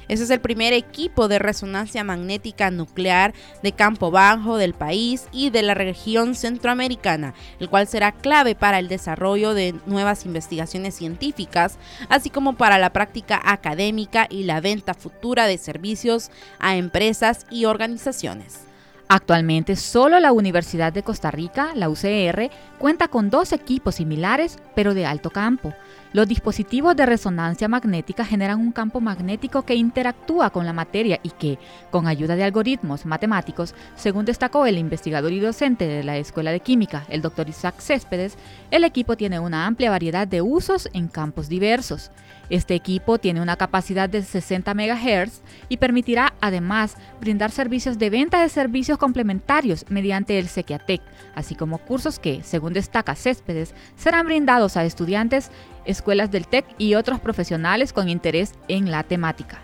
Ese 0.09 0.25
es 0.25 0.31
el 0.31 0.41
primer 0.41 0.73
equipo 0.73 1.29
de 1.29 1.39
resonancia 1.39 2.05
magnética 2.05 2.71
nuclear 2.71 3.35
de 3.63 3.73
campo 3.73 4.11
bajo 4.11 4.57
del 4.57 4.73
país 4.73 5.27
y 5.33 5.51
de 5.51 5.63
la 5.63 5.75
región 5.75 6.35
centroamericana, 6.35 7.35
el 7.59 7.69
cual 7.69 7.89
será 7.89 8.13
clave 8.13 8.55
para 8.55 8.79
el 8.79 8.89
desarrollo 8.89 9.55
de 9.55 9.75
nuevas 9.87 10.25
investigaciones 10.25 10.95
científicas, 10.95 11.79
así 12.09 12.31
como 12.31 12.57
para 12.57 12.79
la 12.79 12.93
práctica 12.93 13.41
académica 13.45 14.27
y 14.31 14.45
la 14.45 14.61
venta 14.61 14.95
futura 14.95 15.47
de 15.47 15.59
servicios 15.59 16.31
a 16.59 16.77
empresas 16.77 17.47
y 17.51 17.65
organizaciones. 17.65 18.67
Actualmente 19.09 19.77
solo 19.77 20.19
la 20.19 20.33
Universidad 20.33 20.93
de 20.93 21.05
Costa 21.05 21.31
Rica, 21.31 21.71
la 21.75 21.89
UCR, 21.89 22.51
cuenta 22.79 23.07
con 23.07 23.31
dos 23.31 23.53
equipos 23.53 23.97
similares 23.97 24.59
pero 24.75 24.95
de 24.95 25.07
alto 25.07 25.31
campo. 25.31 25.75
Los 26.17 26.27
dispositivos 26.27 26.97
de 26.97 27.05
resonancia 27.05 27.69
magnética 27.69 28.25
generan 28.25 28.59
un 28.59 28.73
campo 28.73 29.03
magnético 29.03 29.67
que 29.67 29.75
interactúa 29.75 30.49
con 30.49 30.65
la 30.65 30.73
materia 30.73 31.21
y 31.23 31.29
que, 31.29 31.59
con 31.91 32.07
ayuda 32.07 32.37
de 32.37 32.45
algoritmos 32.45 33.05
matemáticos, 33.05 33.75
según 33.97 34.25
destacó 34.25 34.65
el 34.65 34.79
investigador 34.79 35.31
y 35.31 35.41
docente 35.41 35.87
de 35.87 36.03
la 36.03 36.17
Escuela 36.17 36.53
de 36.53 36.61
Química, 36.61 37.05
el 37.11 37.21
Dr. 37.21 37.51
Isaac 37.51 37.81
Céspedes, 37.81 38.39
el 38.71 38.85
equipo 38.85 39.19
tiene 39.19 39.41
una 39.41 39.67
amplia 39.67 39.91
variedad 39.91 40.27
de 40.27 40.41
usos 40.41 40.89
en 40.95 41.09
campos 41.09 41.51
diversos. 41.51 42.11
Este 42.49 42.75
equipo 42.75 43.19
tiene 43.19 43.43
una 43.43 43.57
capacidad 43.57 44.09
de 44.09 44.23
60 44.23 44.73
MHz 44.73 45.43
y 45.69 45.77
permitirá 45.77 46.33
además 46.41 46.97
brindar 47.21 47.51
servicios 47.51 47.99
de 47.99 48.09
venta 48.09 48.41
de 48.41 48.49
servicios 48.49 48.97
complementarios 48.97 49.85
mediante 49.91 50.39
el 50.39 50.49
Sequiatec, 50.49 51.03
así 51.35 51.57
como 51.57 51.77
cursos 51.77 52.19
que, 52.19 52.43
según 52.43 52.73
destaca 52.73 53.17
Céspedes, 53.17 53.75
serán 53.97 54.27
brindados 54.27 54.79
a 54.79 54.85
estudiantes, 54.85 55.51
escuelas 55.87 56.31
del 56.31 56.47
TEC 56.47 56.67
y 56.79 56.95
otros 56.95 57.21
profesionales 57.21 57.93
con 57.93 58.09
interés 58.09 58.53
en 58.69 58.91
la 58.91 59.03
temática. 59.03 59.61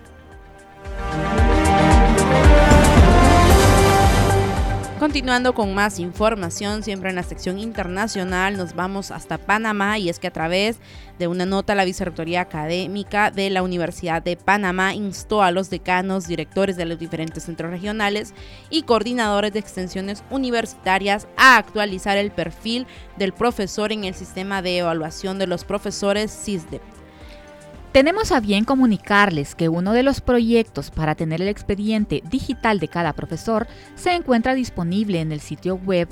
Continuando 5.03 5.53
con 5.53 5.75
más 5.75 5.99
información, 5.99 6.85
siempre 6.85 7.11
en 7.11 7.17
la 7.17 7.25
sección 7.25 7.59
internacional, 7.59 8.57
nos 8.57 8.77
vamos 8.77 9.11
hasta 9.11 9.37
Panamá 9.37 9.99
y 9.99 10.09
es 10.09 10.21
que 10.21 10.29
a 10.29 10.33
través 10.33 10.79
de 11.19 11.27
una 11.27 11.45
nota 11.45 11.75
la 11.75 11.85
Vicerrectoría 11.85 12.43
Académica 12.43 13.33
de 13.33 13.51
la 13.51 13.65
Universidad 13.65 14.23
de 14.23 14.37
Panamá 14.37 14.95
instó 14.95 15.43
a 15.43 15.51
los 15.51 15.71
decanos, 15.71 16.29
directores 16.29 16.77
de 16.77 16.85
los 16.85 17.01
diferentes 17.01 17.43
centros 17.43 17.73
regionales 17.73 18.33
y 18.71 18.83
coordinadores 18.83 19.53
de 19.53 19.59
extensiones 19.59 20.23
universitarias 20.31 21.27
a 21.37 21.57
actualizar 21.57 22.17
el 22.17 22.31
perfil 22.31 22.87
del 23.17 23.33
profesor 23.33 23.91
en 23.91 24.05
el 24.05 24.15
sistema 24.15 24.63
de 24.63 24.79
evaluación 24.79 25.37
de 25.37 25.49
los 25.49 25.65
profesores 25.65 26.31
CISDEP. 26.31 26.92
Tenemos 27.93 28.33
a 28.33 28.41
bien 28.41 28.65
comunicarles 28.65 29.55
que 29.55 29.69
uno 29.69 29.93
de 29.93 30.03
los 30.03 30.23
proyectos 30.23 30.91
para 30.91 31.15
tener 31.15 31.43
el 31.43 31.49
expediente 31.49 32.23
digital 32.31 32.79
de 32.79 32.89
cada 32.89 33.13
profesor 33.13 33.67
se 33.97 34.15
encuentra 34.15 34.55
disponible 34.55 35.21
en 35.21 35.31
el 35.31 35.41
sitio 35.41 35.75
web 35.75 36.09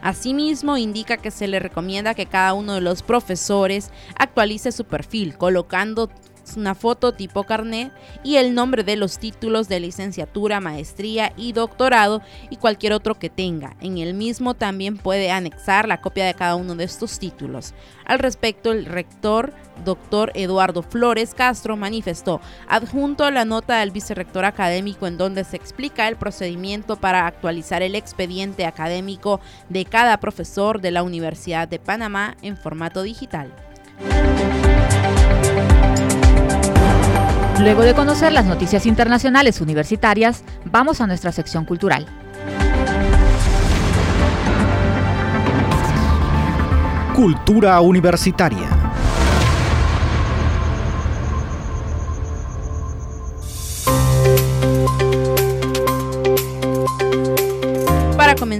Asimismo, 0.00 0.76
indica 0.76 1.16
que 1.16 1.32
se 1.32 1.48
le 1.48 1.58
recomienda 1.58 2.14
que 2.14 2.26
cada 2.26 2.52
uno 2.52 2.74
de 2.74 2.82
los 2.82 3.02
profesores 3.02 3.90
actualice 4.16 4.70
su 4.70 4.84
perfil, 4.84 5.36
colocando 5.38 6.08
una 6.56 6.74
foto 6.74 7.12
tipo 7.12 7.44
carnet 7.44 7.92
y 8.22 8.36
el 8.36 8.54
nombre 8.54 8.84
de 8.84 8.96
los 8.96 9.18
títulos 9.18 9.68
de 9.68 9.80
licenciatura, 9.80 10.60
maestría 10.60 11.32
y 11.36 11.52
doctorado 11.52 12.22
y 12.50 12.56
cualquier 12.56 12.92
otro 12.92 13.18
que 13.18 13.30
tenga. 13.30 13.76
En 13.80 13.98
el 13.98 14.14
mismo 14.14 14.54
también 14.54 14.96
puede 14.96 15.30
anexar 15.30 15.88
la 15.88 16.00
copia 16.00 16.26
de 16.26 16.34
cada 16.34 16.56
uno 16.56 16.74
de 16.74 16.84
estos 16.84 17.18
títulos. 17.18 17.74
Al 18.04 18.18
respecto, 18.18 18.72
el 18.72 18.84
rector, 18.84 19.52
doctor 19.84 20.30
Eduardo 20.34 20.82
Flores 20.82 21.34
Castro, 21.34 21.76
manifestó 21.76 22.40
adjunto 22.68 23.30
la 23.30 23.44
nota 23.44 23.78
del 23.78 23.90
vicerrector 23.90 24.44
académico 24.44 25.06
en 25.06 25.16
donde 25.16 25.44
se 25.44 25.56
explica 25.56 26.06
el 26.08 26.16
procedimiento 26.16 26.96
para 26.96 27.26
actualizar 27.26 27.82
el 27.82 27.94
expediente 27.94 28.66
académico 28.66 29.40
de 29.68 29.84
cada 29.84 30.18
profesor 30.18 30.80
de 30.80 30.90
la 30.90 31.02
Universidad 31.02 31.66
de 31.66 31.78
Panamá 31.78 32.36
en 32.42 32.56
formato 32.56 33.02
digital. 33.02 33.52
Luego 37.64 37.80
de 37.80 37.94
conocer 37.94 38.30
las 38.30 38.44
noticias 38.44 38.84
internacionales 38.84 39.62
universitarias, 39.62 40.44
vamos 40.66 41.00
a 41.00 41.06
nuestra 41.06 41.32
sección 41.32 41.64
cultural. 41.64 42.04
Cultura 47.14 47.80
universitaria. 47.80 48.68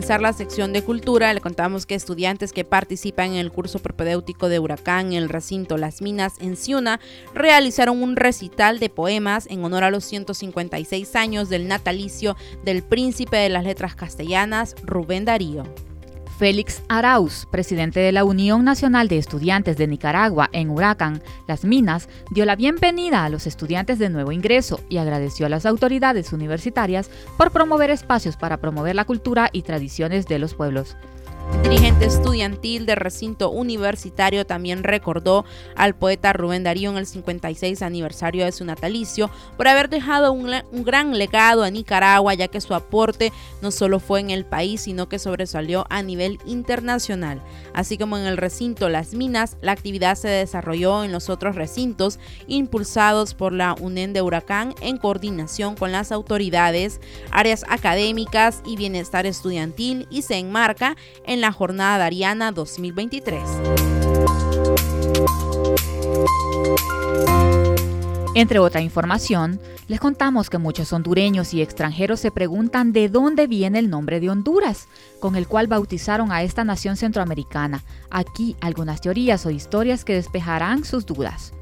Comenzar 0.04 0.20
la 0.20 0.34
sección 0.34 0.74
de 0.74 0.82
cultura, 0.82 1.32
le 1.32 1.40
contamos 1.40 1.86
que 1.86 1.94
estudiantes 1.94 2.52
que 2.52 2.62
participan 2.62 3.30
en 3.30 3.36
el 3.36 3.50
curso 3.50 3.78
propedéutico 3.78 4.50
de 4.50 4.58
Huracán 4.58 5.06
en 5.06 5.12
el 5.14 5.30
recinto 5.30 5.78
Las 5.78 6.02
Minas 6.02 6.34
en 6.40 6.56
Ciuna 6.56 7.00
realizaron 7.32 8.02
un 8.02 8.14
recital 8.14 8.80
de 8.80 8.90
poemas 8.90 9.46
en 9.48 9.64
honor 9.64 9.82
a 9.82 9.90
los 9.90 10.04
156 10.04 11.16
años 11.16 11.48
del 11.48 11.68
natalicio 11.68 12.36
del 12.66 12.82
príncipe 12.82 13.38
de 13.38 13.48
las 13.48 13.64
letras 13.64 13.94
castellanas, 13.94 14.76
Rubén 14.84 15.24
Darío. 15.24 15.64
Félix 16.36 16.82
Arauz, 16.88 17.46
presidente 17.46 18.00
de 18.00 18.10
la 18.10 18.24
Unión 18.24 18.64
Nacional 18.64 19.06
de 19.06 19.18
Estudiantes 19.18 19.76
de 19.76 19.86
Nicaragua 19.86 20.50
en 20.52 20.68
Huracán, 20.68 21.22
Las 21.46 21.64
Minas, 21.64 22.08
dio 22.30 22.44
la 22.44 22.56
bienvenida 22.56 23.24
a 23.24 23.28
los 23.28 23.46
estudiantes 23.46 24.00
de 24.00 24.10
nuevo 24.10 24.32
ingreso 24.32 24.80
y 24.88 24.96
agradeció 24.98 25.46
a 25.46 25.48
las 25.48 25.64
autoridades 25.64 26.32
universitarias 26.32 27.08
por 27.38 27.52
promover 27.52 27.90
espacios 27.90 28.36
para 28.36 28.56
promover 28.56 28.96
la 28.96 29.04
cultura 29.04 29.48
y 29.52 29.62
tradiciones 29.62 30.26
de 30.26 30.40
los 30.40 30.54
pueblos 30.54 30.96
dirigente 31.64 32.04
estudiantil 32.04 32.86
de 32.86 32.94
recinto 32.94 33.50
universitario 33.50 34.46
también 34.46 34.84
recordó 34.84 35.44
al 35.76 35.94
poeta 35.94 36.32
Rubén 36.32 36.62
Darío 36.62 36.90
en 36.90 36.98
el 36.98 37.06
56 37.06 37.82
aniversario 37.82 38.44
de 38.44 38.52
su 38.52 38.64
natalicio 38.64 39.30
por 39.56 39.68
haber 39.68 39.88
dejado 39.88 40.32
un, 40.32 40.50
un, 40.72 40.84
gran 40.84 41.16
legado 41.16 41.62
a 41.62 41.70
Nicaragua, 41.70 42.34
ya 42.34 42.48
que 42.48 42.60
su 42.60 42.74
aporte 42.74 43.32
no 43.62 43.70
solo 43.70 43.98
fue 43.98 44.20
en 44.20 44.30
el 44.30 44.44
país, 44.44 44.82
sino 44.82 45.08
que 45.08 45.18
sobresalió 45.18 45.86
a 45.90 46.02
nivel 46.02 46.38
internacional. 46.44 47.42
Así 47.72 47.98
como 47.98 48.18
en 48.18 48.26
el 48.26 48.36
recinto 48.36 48.88
Las 48.88 49.14
Minas, 49.14 49.56
la 49.60 49.72
actividad 49.72 50.16
se 50.16 50.28
desarrolló 50.28 51.02
en 51.02 51.12
los 51.12 51.30
otros 51.30 51.56
recintos 51.56 52.18
impulsados 52.46 53.34
por 53.34 53.52
la 53.52 53.74
UNEN 53.80 54.12
de 54.12 54.22
Huracán 54.22 54.74
en 54.80 54.98
coordinación 54.98 55.76
con 55.76 55.92
las 55.92 56.12
autoridades, 56.12 57.00
áreas 57.30 57.64
académicas 57.68 58.62
y 58.66 58.76
bienestar 58.76 59.26
estudiantil 59.26 60.06
y 60.10 60.22
se 60.22 60.36
enmarca 60.36 60.96
en 61.26 61.33
en 61.34 61.40
la 61.40 61.52
Jornada 61.52 61.98
Dariana 61.98 62.52
2023. 62.52 63.42
Entre 68.36 68.58
otra 68.60 68.80
información, 68.80 69.60
les 69.88 70.00
contamos 70.00 70.48
que 70.48 70.58
muchos 70.58 70.92
hondureños 70.92 71.52
y 71.52 71.60
extranjeros 71.60 72.20
se 72.20 72.30
preguntan 72.30 72.92
de 72.92 73.08
dónde 73.08 73.48
viene 73.48 73.80
el 73.80 73.90
nombre 73.90 74.20
de 74.20 74.30
Honduras, 74.30 74.88
con 75.20 75.34
el 75.34 75.48
cual 75.48 75.66
bautizaron 75.66 76.30
a 76.30 76.42
esta 76.42 76.64
nación 76.64 76.96
centroamericana. 76.96 77.82
Aquí 78.10 78.56
algunas 78.60 79.00
teorías 79.00 79.44
o 79.44 79.50
historias 79.50 80.04
que 80.04 80.14
despejarán 80.14 80.84
sus 80.84 81.04
dudas. 81.04 81.52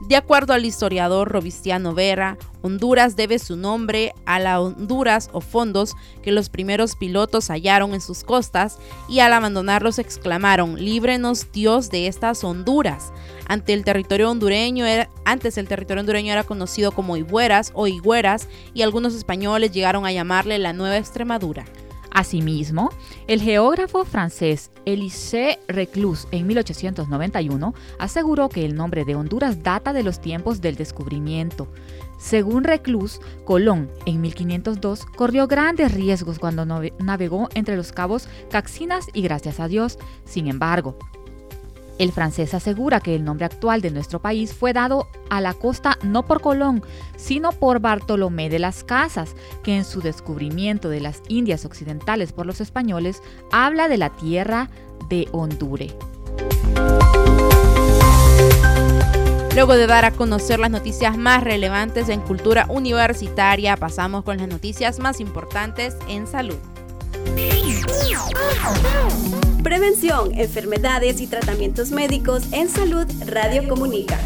De 0.00 0.14
acuerdo 0.14 0.52
al 0.52 0.64
historiador 0.64 1.28
Robistiano 1.28 1.92
Vera, 1.92 2.38
Honduras 2.62 3.16
debe 3.16 3.40
su 3.40 3.56
nombre 3.56 4.14
a 4.26 4.38
la 4.38 4.60
Honduras 4.60 5.28
o 5.32 5.40
fondos 5.40 5.96
que 6.22 6.30
los 6.30 6.48
primeros 6.48 6.94
pilotos 6.94 7.50
hallaron 7.50 7.94
en 7.94 8.00
sus 8.00 8.22
costas 8.22 8.78
y 9.08 9.18
al 9.18 9.32
abandonarlos 9.32 9.98
exclamaron, 9.98 10.76
líbrenos 10.76 11.50
Dios 11.50 11.90
de 11.90 12.06
estas 12.06 12.44
Honduras. 12.44 13.12
Ante 13.48 13.72
el 13.72 13.84
territorio 13.84 14.30
hondureño 14.30 14.84
antes 15.24 15.58
el 15.58 15.66
territorio 15.66 16.02
hondureño 16.02 16.32
era 16.32 16.44
conocido 16.44 16.92
como 16.92 17.16
Higueras 17.16 17.72
o 17.74 17.88
Higueras 17.88 18.46
y 18.74 18.82
algunos 18.82 19.14
españoles 19.14 19.72
llegaron 19.72 20.06
a 20.06 20.12
llamarle 20.12 20.58
la 20.58 20.72
Nueva 20.72 20.96
Extremadura. 20.96 21.64
Asimismo, 22.10 22.90
el 23.26 23.40
geógrafo 23.40 24.04
francés 24.04 24.70
Élisée 24.84 25.58
Reclus 25.68 26.26
en 26.30 26.46
1891 26.46 27.74
aseguró 27.98 28.48
que 28.48 28.64
el 28.64 28.74
nombre 28.74 29.04
de 29.04 29.14
Honduras 29.14 29.62
data 29.62 29.92
de 29.92 30.02
los 30.02 30.20
tiempos 30.20 30.60
del 30.60 30.76
descubrimiento. 30.76 31.68
Según 32.18 32.64
Reclus, 32.64 33.20
Colón 33.44 33.90
en 34.04 34.20
1502 34.20 35.06
corrió 35.06 35.46
grandes 35.46 35.92
riesgos 35.92 36.38
cuando 36.38 36.66
navegó 36.98 37.48
entre 37.54 37.76
los 37.76 37.92
cabos 37.92 38.28
Caxinas 38.50 39.06
y 39.14 39.22
Gracias 39.22 39.60
a 39.60 39.68
Dios. 39.68 39.98
Sin 40.24 40.48
embargo, 40.48 40.98
El 41.98 42.12
francés 42.12 42.54
asegura 42.54 43.00
que 43.00 43.16
el 43.16 43.24
nombre 43.24 43.44
actual 43.44 43.80
de 43.80 43.90
nuestro 43.90 44.20
país 44.20 44.54
fue 44.54 44.72
dado 44.72 45.08
a 45.30 45.40
la 45.40 45.52
costa 45.52 45.98
no 46.02 46.24
por 46.24 46.40
Colón, 46.40 46.82
sino 47.16 47.50
por 47.50 47.80
Bartolomé 47.80 48.48
de 48.48 48.60
las 48.60 48.84
Casas, 48.84 49.34
que 49.64 49.76
en 49.76 49.84
su 49.84 50.00
descubrimiento 50.00 50.88
de 50.88 51.00
las 51.00 51.22
Indias 51.28 51.64
Occidentales 51.64 52.32
por 52.32 52.46
los 52.46 52.60
españoles 52.60 53.20
habla 53.50 53.88
de 53.88 53.98
la 53.98 54.10
tierra 54.10 54.70
de 55.08 55.26
Hondure. 55.32 55.92
Luego 59.56 59.74
de 59.74 59.88
dar 59.88 60.04
a 60.04 60.12
conocer 60.12 60.60
las 60.60 60.70
noticias 60.70 61.18
más 61.18 61.42
relevantes 61.42 62.08
en 62.10 62.20
cultura 62.20 62.66
universitaria, 62.68 63.76
pasamos 63.76 64.22
con 64.22 64.36
las 64.36 64.46
noticias 64.46 65.00
más 65.00 65.18
importantes 65.18 65.96
en 66.06 66.28
salud. 66.28 66.58
Prevención, 69.62 70.32
enfermedades 70.38 71.20
y 71.20 71.26
tratamientos 71.26 71.90
médicos 71.90 72.44
en 72.52 72.68
salud, 72.68 73.06
Radio 73.26 73.68
Comunica. 73.68 74.18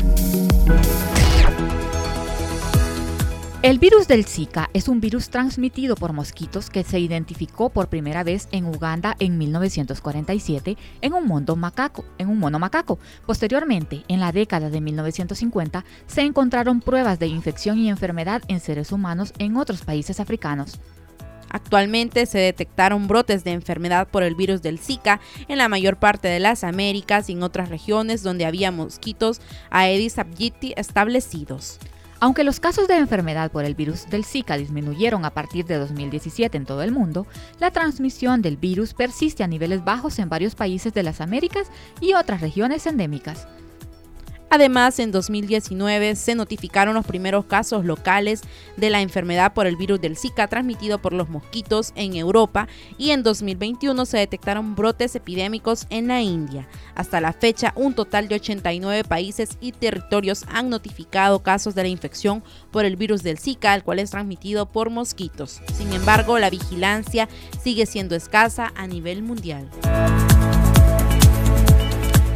El 3.62 3.78
virus 3.78 4.08
del 4.08 4.24
Zika 4.24 4.70
es 4.74 4.88
un 4.88 5.00
virus 5.00 5.30
transmitido 5.30 5.94
por 5.94 6.12
mosquitos 6.12 6.68
que 6.68 6.82
se 6.82 6.98
identificó 6.98 7.70
por 7.70 7.88
primera 7.88 8.24
vez 8.24 8.48
en 8.50 8.66
Uganda 8.66 9.14
en 9.20 9.38
1947 9.38 10.76
en 11.00 11.12
un, 11.12 11.28
mono 11.28 11.54
macaco, 11.54 12.04
en 12.18 12.28
un 12.28 12.40
mono 12.40 12.58
macaco. 12.58 12.98
Posteriormente, 13.24 14.02
en 14.08 14.18
la 14.18 14.32
década 14.32 14.68
de 14.68 14.80
1950, 14.80 15.84
se 16.08 16.22
encontraron 16.22 16.80
pruebas 16.80 17.20
de 17.20 17.28
infección 17.28 17.78
y 17.78 17.88
enfermedad 17.88 18.42
en 18.48 18.58
seres 18.58 18.90
humanos 18.90 19.32
en 19.38 19.56
otros 19.56 19.82
países 19.82 20.18
africanos. 20.18 20.80
Actualmente 21.52 22.26
se 22.26 22.38
detectaron 22.38 23.06
brotes 23.06 23.44
de 23.44 23.52
enfermedad 23.52 24.08
por 24.08 24.22
el 24.22 24.34
virus 24.34 24.62
del 24.62 24.78
Zika 24.78 25.20
en 25.48 25.58
la 25.58 25.68
mayor 25.68 25.98
parte 25.98 26.26
de 26.26 26.40
las 26.40 26.64
Américas 26.64 27.28
y 27.28 27.32
en 27.32 27.42
otras 27.42 27.68
regiones 27.68 28.22
donde 28.22 28.46
había 28.46 28.72
mosquitos 28.72 29.40
Aedes 29.70 30.18
aegypti 30.18 30.72
establecidos. 30.76 31.78
Aunque 32.20 32.44
los 32.44 32.60
casos 32.60 32.88
de 32.88 32.96
enfermedad 32.96 33.50
por 33.50 33.64
el 33.64 33.74
virus 33.74 34.08
del 34.08 34.24
Zika 34.24 34.56
disminuyeron 34.56 35.24
a 35.24 35.30
partir 35.34 35.66
de 35.66 35.76
2017 35.76 36.56
en 36.56 36.66
todo 36.66 36.82
el 36.82 36.92
mundo, 36.92 37.26
la 37.58 37.72
transmisión 37.72 38.42
del 38.42 38.56
virus 38.56 38.94
persiste 38.94 39.42
a 39.42 39.48
niveles 39.48 39.84
bajos 39.84 40.18
en 40.20 40.28
varios 40.28 40.54
países 40.54 40.94
de 40.94 41.02
las 41.02 41.20
Américas 41.20 41.68
y 42.00 42.14
otras 42.14 42.40
regiones 42.40 42.86
endémicas. 42.86 43.48
Además, 44.54 44.98
en 44.98 45.12
2019 45.12 46.14
se 46.14 46.34
notificaron 46.34 46.94
los 46.94 47.06
primeros 47.06 47.46
casos 47.46 47.86
locales 47.86 48.42
de 48.76 48.90
la 48.90 49.00
enfermedad 49.00 49.54
por 49.54 49.66
el 49.66 49.76
virus 49.76 49.98
del 50.02 50.18
Zika 50.18 50.46
transmitido 50.46 50.98
por 50.98 51.14
los 51.14 51.30
mosquitos 51.30 51.94
en 51.96 52.16
Europa 52.16 52.68
y 52.98 53.12
en 53.12 53.22
2021 53.22 54.04
se 54.04 54.18
detectaron 54.18 54.74
brotes 54.74 55.16
epidémicos 55.16 55.86
en 55.88 56.08
la 56.08 56.20
India. 56.20 56.68
Hasta 56.94 57.22
la 57.22 57.32
fecha, 57.32 57.72
un 57.76 57.94
total 57.94 58.28
de 58.28 58.34
89 58.34 59.04
países 59.04 59.56
y 59.62 59.72
territorios 59.72 60.44
han 60.52 60.68
notificado 60.68 61.42
casos 61.42 61.74
de 61.74 61.84
la 61.84 61.88
infección 61.88 62.44
por 62.70 62.84
el 62.84 62.96
virus 62.96 63.22
del 63.22 63.38
Zika, 63.38 63.74
el 63.74 63.82
cual 63.82 64.00
es 64.00 64.10
transmitido 64.10 64.66
por 64.66 64.90
mosquitos. 64.90 65.62
Sin 65.72 65.90
embargo, 65.94 66.38
la 66.38 66.50
vigilancia 66.50 67.26
sigue 67.62 67.86
siendo 67.86 68.14
escasa 68.14 68.70
a 68.76 68.86
nivel 68.86 69.22
mundial. 69.22 69.70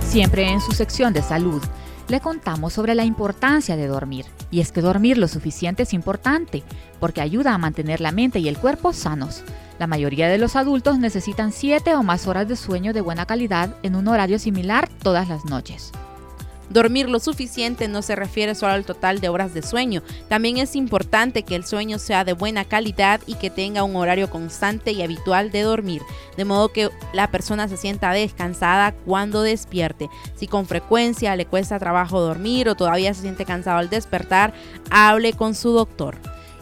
Siempre 0.01 0.49
en 0.49 0.63
su 0.63 0.73
sección 0.73 1.13
de 1.13 1.21
salud 1.21 1.61
le 2.09 2.21
contamos 2.21 2.73
sobre 2.73 2.95
la 2.95 3.05
importancia 3.05 3.77
de 3.77 3.87
dormir. 3.87 4.27
Y 4.51 4.61
es 4.61 4.73
que 4.73 4.81
dormir 4.81 5.19
lo 5.19 5.29
suficiente 5.29 5.83
es 5.83 5.93
importante, 5.93 6.63
porque 7.01 7.21
ayuda 7.21 7.55
a 7.55 7.59
mantener 7.59 8.01
la 8.01 8.13
mente 8.13 8.39
y 8.39 8.49
el 8.49 8.59
cuerpo 8.59 8.93
sanos. 8.93 9.43
La 9.79 9.87
mayoría 9.87 10.29
de 10.29 10.39
los 10.39 10.57
adultos 10.57 10.99
necesitan 10.99 11.53
7 11.53 11.95
o 11.97 12.03
más 12.03 12.27
horas 12.27 12.49
de 12.49 12.57
sueño 12.57 12.93
de 12.93 13.03
buena 13.03 13.27
calidad 13.27 13.75
en 13.83 13.97
un 13.97 14.09
horario 14.09 14.39
similar 14.39 14.89
todas 15.03 15.29
las 15.29 15.45
noches. 15.45 15.93
Dormir 16.71 17.09
lo 17.09 17.21
suficiente 17.21 17.89
no 17.89 18.03
se 18.03 18.17
refiere 18.17 18.55
solo 18.55 18.73
al 18.73 18.85
total 18.85 19.21
de 19.21 19.29
horas 19.29 19.55
de 19.55 19.63
sueño, 19.63 20.03
también 20.29 20.59
es 20.59 20.77
importante 20.77 21.43
que 21.43 21.55
el 21.55 21.65
sueño 21.65 21.99
sea 21.99 22.25
de 22.25 22.33
buena 22.33 22.65
calidad 22.65 23.21
y 23.27 23.35
que 23.35 23.51
tenga 23.51 23.85
un 23.85 23.97
horario 23.97 24.29
constante 24.31 24.93
y 24.93 25.03
habitual 25.03 25.51
de 25.51 25.63
dormir, 25.63 26.03
de 26.37 26.45
modo 26.45 26.73
que 26.73 26.91
la 27.13 27.31
persona 27.31 27.69
se 27.69 27.76
sienta 27.76 28.13
descansada 28.13 28.93
cuando 29.05 29.43
despierte. 29.43 30.09
Si 30.35 30.47
con 30.47 30.67
frecuencia 30.67 31.37
le 31.37 31.47
cuesta 31.47 31.79
trabajo 31.79 32.21
dormir 32.21 32.69
o 32.69 32.75
todavía 32.75 33.15
se 33.15 33.23
siente 33.23 33.45
cansado 33.45 33.79
al 33.79 33.91
despertar, 33.91 34.52
hable 34.91 35.33
con 35.33 35.55
su 35.55 35.71
doctor. 35.71 36.17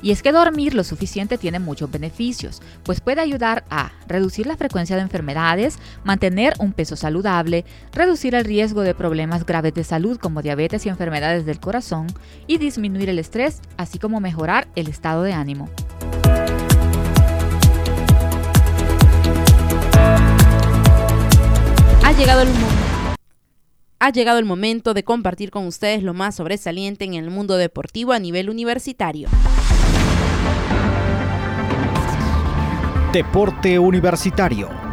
Y 0.05 0.11
es 0.11 0.23
que 0.23 0.33
dormir 0.33 0.75
lo 0.75 0.85
suficiente 0.85 1.39
tiene 1.39 1.59
muchos 1.59 1.91
beneficios, 1.91 2.61
pues 2.83 3.01
puede 3.01 3.23
ayudar 3.23 3.65
a 3.71 3.91
reducir 4.07 4.47
la 4.47 4.59
frecuencia 4.59 4.97
de 4.97 5.03
enfermedades, 5.03 5.79
mantener 6.05 6.53
un 6.59 6.75
peso 6.75 6.95
saludable, 6.95 7.65
reducir 7.91 8.35
el 8.35 8.45
riesgo 8.45 8.83
de 8.83 8.95
problemas 8.95 9.47
graves 9.47 9.73
de 9.73 9.83
salud 9.83 10.19
como 10.19 10.43
diabetes 10.43 10.85
y 10.85 10.91
enfermedades 10.91 11.47
del 11.47 11.59
corazón, 11.59 12.09
y 12.47 12.59
disminuir 12.59 13.09
el 13.09 13.19
estrés, 13.19 13.63
así 13.79 13.99
como 13.99 14.21
mejorar 14.21 14.69
el 14.77 14.89
estado 14.89 15.23
de 15.23 15.33
ánimo. 15.33 15.71
Ha 22.03 22.13
llegado 22.13 22.43
el 22.43 22.49
ha 24.01 24.11
llegado 24.11 24.39
el 24.39 24.45
momento 24.45 24.93
de 24.93 25.03
compartir 25.03 25.51
con 25.51 25.67
ustedes 25.67 26.03
lo 26.03 26.13
más 26.13 26.35
sobresaliente 26.35 27.07
en 27.07 27.15
el 27.15 27.31
mundo 27.31 27.57
deportivo 27.57 28.13
a 28.13 28.19
nivel 28.19 28.51
universitario. 28.51 29.31
Deporte 33.15 33.79
Universitario. 33.79 34.84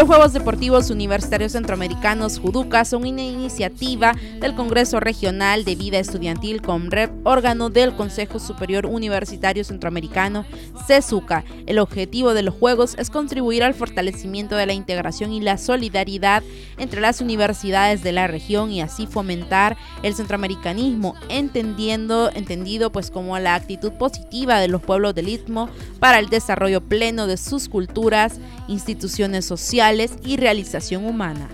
Los 0.00 0.08
Juegos 0.08 0.32
Deportivos 0.32 0.88
Universitarios 0.88 1.52
Centroamericanos 1.52 2.38
Juduca 2.38 2.86
son 2.86 3.02
una 3.04 3.20
iniciativa 3.20 4.14
del 4.40 4.54
Congreso 4.54 4.98
Regional 4.98 5.66
de 5.66 5.74
Vida 5.74 5.98
Estudiantil 5.98 6.62
COMREP, 6.62 7.10
órgano 7.26 7.68
del 7.68 7.94
Consejo 7.94 8.38
Superior 8.38 8.86
Universitario 8.86 9.62
Centroamericano 9.62 10.46
CESUCA. 10.86 11.44
El 11.66 11.78
objetivo 11.78 12.32
de 12.32 12.42
los 12.42 12.54
Juegos 12.54 12.94
es 12.96 13.10
contribuir 13.10 13.62
al 13.62 13.74
fortalecimiento 13.74 14.56
de 14.56 14.64
la 14.64 14.72
integración 14.72 15.34
y 15.34 15.40
la 15.42 15.58
solidaridad 15.58 16.42
entre 16.78 17.02
las 17.02 17.20
universidades 17.20 18.02
de 18.02 18.12
la 18.12 18.26
región 18.26 18.70
y 18.70 18.80
así 18.80 19.06
fomentar 19.06 19.76
el 20.02 20.14
centroamericanismo, 20.14 21.14
entendiendo, 21.28 22.30
entendido 22.34 22.90
pues 22.90 23.10
como 23.10 23.38
la 23.38 23.54
actitud 23.54 23.92
positiva 23.92 24.60
de 24.60 24.68
los 24.68 24.80
pueblos 24.80 25.14
del 25.14 25.28
Istmo 25.28 25.68
para 25.98 26.18
el 26.18 26.30
desarrollo 26.30 26.80
pleno 26.80 27.26
de 27.26 27.36
sus 27.36 27.68
culturas, 27.68 28.38
instituciones 28.66 29.44
sociales, 29.44 29.89
y 30.24 30.36
realización 30.36 31.04
humana. 31.04 31.48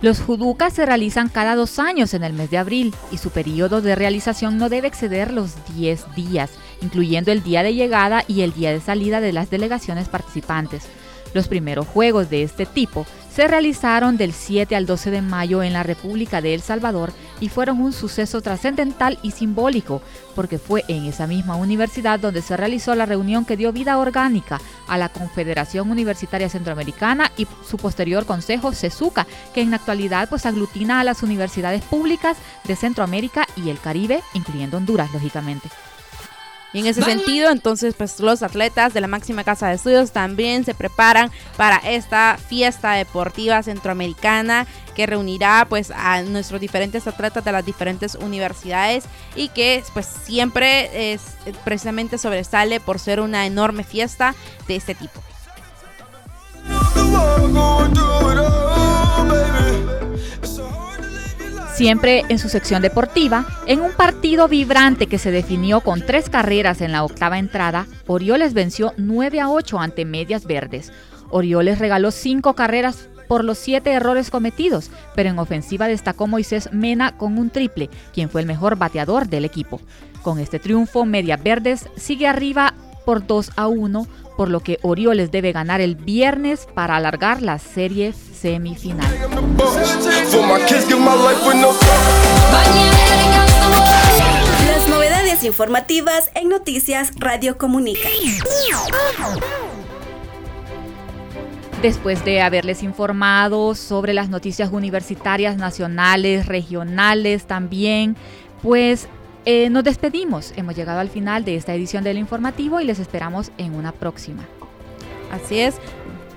Los 0.00 0.20
juducas 0.20 0.74
se 0.74 0.86
realizan 0.86 1.28
cada 1.28 1.56
dos 1.56 1.80
años 1.80 2.14
en 2.14 2.22
el 2.22 2.32
mes 2.32 2.50
de 2.50 2.58
abril 2.58 2.94
y 3.10 3.18
su 3.18 3.30
periodo 3.30 3.82
de 3.82 3.96
realización 3.96 4.56
no 4.56 4.68
debe 4.68 4.86
exceder 4.86 5.32
los 5.32 5.54
10 5.74 6.14
días, 6.14 6.50
incluyendo 6.82 7.32
el 7.32 7.42
día 7.42 7.64
de 7.64 7.74
llegada 7.74 8.22
y 8.28 8.42
el 8.42 8.52
día 8.52 8.70
de 8.70 8.80
salida 8.80 9.20
de 9.20 9.32
las 9.32 9.50
delegaciones 9.50 10.08
participantes. 10.08 10.84
Los 11.34 11.48
primeros 11.48 11.88
juegos 11.88 12.30
de 12.30 12.44
este 12.44 12.64
tipo 12.64 13.06
se 13.34 13.46
realizaron 13.46 14.16
del 14.16 14.32
7 14.32 14.74
al 14.74 14.86
12 14.86 15.10
de 15.10 15.22
mayo 15.22 15.62
en 15.62 15.72
la 15.72 15.82
República 15.82 16.40
de 16.40 16.54
El 16.54 16.60
Salvador 16.60 17.12
y 17.40 17.48
fueron 17.48 17.80
un 17.80 17.92
suceso 17.92 18.40
trascendental 18.40 19.18
y 19.22 19.30
simbólico, 19.30 20.02
porque 20.34 20.58
fue 20.58 20.84
en 20.88 21.04
esa 21.04 21.26
misma 21.26 21.56
universidad 21.56 22.18
donde 22.18 22.42
se 22.42 22.56
realizó 22.56 22.94
la 22.94 23.06
reunión 23.06 23.44
que 23.44 23.56
dio 23.56 23.72
vida 23.72 23.98
orgánica 23.98 24.60
a 24.88 24.98
la 24.98 25.08
Confederación 25.08 25.90
Universitaria 25.90 26.48
Centroamericana 26.48 27.30
y 27.36 27.46
su 27.68 27.76
posterior 27.76 28.26
consejo 28.26 28.72
CESUCA, 28.72 29.26
que 29.54 29.60
en 29.60 29.70
la 29.70 29.76
actualidad 29.76 30.28
pues 30.28 30.46
aglutina 30.46 31.00
a 31.00 31.04
las 31.04 31.22
universidades 31.22 31.82
públicas 31.82 32.36
de 32.64 32.76
Centroamérica 32.76 33.46
y 33.56 33.70
el 33.70 33.78
Caribe, 33.78 34.22
incluyendo 34.34 34.76
Honduras, 34.76 35.12
lógicamente. 35.12 35.68
Y 36.72 36.80
en 36.80 36.86
ese 36.86 37.02
sentido, 37.02 37.50
entonces, 37.50 37.94
pues 37.96 38.20
los 38.20 38.42
atletas 38.42 38.92
de 38.92 39.00
la 39.00 39.06
máxima 39.06 39.42
casa 39.42 39.68
de 39.68 39.76
estudios 39.76 40.12
también 40.12 40.64
se 40.64 40.74
preparan 40.74 41.30
para 41.56 41.76
esta 41.76 42.36
fiesta 42.36 42.92
deportiva 42.92 43.62
centroamericana 43.62 44.66
que 44.94 45.06
reunirá 45.06 45.66
pues 45.68 45.90
a 45.90 46.20
nuestros 46.22 46.60
diferentes 46.60 47.06
atletas 47.06 47.44
de 47.44 47.52
las 47.52 47.64
diferentes 47.64 48.16
universidades 48.16 49.04
y 49.34 49.48
que 49.48 49.82
pues 49.94 50.06
siempre 50.06 51.12
es 51.12 51.22
precisamente 51.64 52.18
sobresale 52.18 52.80
por 52.80 52.98
ser 52.98 53.20
una 53.20 53.46
enorme 53.46 53.84
fiesta 53.84 54.34
de 54.66 54.76
este 54.76 54.94
tipo. 54.94 55.22
Siempre 61.78 62.24
en 62.28 62.40
su 62.40 62.48
sección 62.48 62.82
deportiva, 62.82 63.46
en 63.66 63.82
un 63.82 63.92
partido 63.92 64.48
vibrante 64.48 65.06
que 65.06 65.16
se 65.16 65.30
definió 65.30 65.80
con 65.80 66.04
tres 66.04 66.28
carreras 66.28 66.80
en 66.80 66.90
la 66.90 67.04
octava 67.04 67.38
entrada, 67.38 67.86
Orioles 68.08 68.52
venció 68.52 68.94
9 68.96 69.38
a 69.38 69.48
8 69.48 69.78
ante 69.78 70.04
Medias 70.04 70.44
Verdes. 70.44 70.90
Orioles 71.30 71.78
regaló 71.78 72.10
cinco 72.10 72.54
carreras 72.54 73.08
por 73.28 73.44
los 73.44 73.58
siete 73.58 73.92
errores 73.92 74.28
cometidos, 74.28 74.90
pero 75.14 75.28
en 75.28 75.38
ofensiva 75.38 75.86
destacó 75.86 76.26
Moisés 76.26 76.68
Mena 76.72 77.16
con 77.16 77.38
un 77.38 77.48
triple, 77.48 77.90
quien 78.12 78.28
fue 78.28 78.40
el 78.40 78.48
mejor 78.48 78.74
bateador 78.74 79.28
del 79.28 79.44
equipo. 79.44 79.80
Con 80.22 80.40
este 80.40 80.58
triunfo, 80.58 81.04
Medias 81.04 81.40
Verdes 81.40 81.88
sigue 81.94 82.26
arriba 82.26 82.74
por 83.06 83.24
2 83.24 83.52
a 83.54 83.68
1, 83.68 84.04
por 84.38 84.50
lo 84.50 84.60
que 84.60 84.78
Orioles 84.82 85.32
debe 85.32 85.50
ganar 85.50 85.80
el 85.80 85.96
viernes 85.96 86.68
para 86.72 86.94
alargar 86.94 87.42
la 87.42 87.58
serie 87.58 88.12
semifinal. 88.12 89.12
Las 94.64 94.88
novedades 94.88 95.42
informativas 95.42 96.30
en 96.36 96.50
Noticias 96.50 97.10
Radio 97.16 97.58
Comunica. 97.58 98.08
Después 101.82 102.24
de 102.24 102.40
haberles 102.40 102.84
informado 102.84 103.74
sobre 103.74 104.12
las 104.14 104.28
noticias 104.28 104.70
universitarias 104.70 105.56
nacionales, 105.56 106.46
regionales 106.46 107.44
también, 107.48 108.16
pues 108.62 109.08
eh, 109.44 109.70
nos 109.70 109.84
despedimos. 109.84 110.52
Hemos 110.56 110.76
llegado 110.76 111.00
al 111.00 111.08
final 111.08 111.44
de 111.44 111.56
esta 111.56 111.74
edición 111.74 112.04
del 112.04 112.18
informativo 112.18 112.80
y 112.80 112.84
les 112.84 112.98
esperamos 112.98 113.50
en 113.58 113.74
una 113.74 113.92
próxima. 113.92 114.44
Así 115.30 115.60
es. 115.60 115.76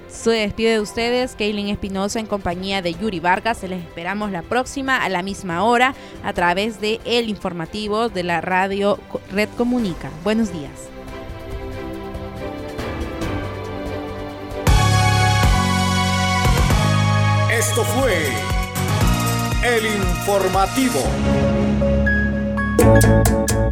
Se 0.07 0.31
despide 0.31 0.71
de 0.71 0.79
ustedes 0.81 1.35
Kaylin 1.35 1.69
Espinosa 1.69 2.19
en 2.19 2.25
compañía 2.25 2.81
de 2.81 2.93
Yuri 2.93 3.19
Vargas. 3.19 3.59
Se 3.59 3.69
les 3.69 3.81
esperamos 3.81 4.31
la 4.31 4.41
próxima 4.41 5.03
a 5.03 5.09
la 5.09 5.23
misma 5.23 5.63
hora 5.63 5.95
a 6.23 6.33
través 6.33 6.81
de 6.81 6.99
el 7.05 7.29
informativo 7.29 8.09
de 8.09 8.23
la 8.23 8.41
radio 8.41 8.99
Red 9.31 9.49
Comunica. 9.57 10.09
Buenos 10.23 10.51
días. 10.51 10.91
Esto 17.49 17.83
fue 17.83 18.17
el 19.63 19.85
informativo. 19.85 21.60
Thank 22.81 23.29
you. 23.29 23.70